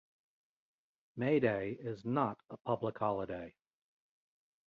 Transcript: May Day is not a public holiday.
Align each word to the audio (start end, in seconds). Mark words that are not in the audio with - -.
May 1.15 1.39
Day 1.39 1.77
is 1.79 2.03
not 2.05 2.39
a 2.49 2.57
public 2.57 2.97
holiday. 2.97 3.53